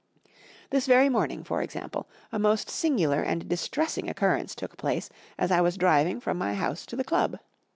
Tliis 0.71 0.87
very 0.87 1.09
morning, 1.09 1.43
for 1.43 1.61
example, 1.61 2.09
a 2.31 2.39
most 2.39 2.71
singular 2.71 3.21
and 3.21 3.47
distressing 3.47 4.09
occurrence 4.09 4.55
took 4.55 4.75
place 4.75 5.11
as 5.37 5.51
I 5.51 5.61
was 5.61 5.77
driving 5.77 6.19
from 6.19 6.39
my 6.39 6.55
house 6.55 6.87
to 6.87 6.95
the 6.95 7.03
club. 7.03 7.37